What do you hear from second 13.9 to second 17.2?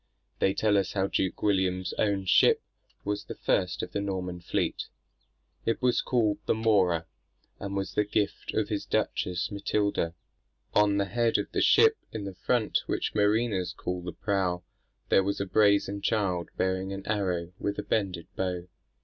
the prow, there was a brazen child bearing an